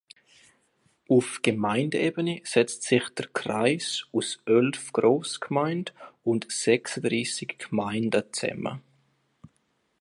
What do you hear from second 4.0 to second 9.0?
aus elf Großgemeinden und sechsunddreißig Gemeinden zusammen.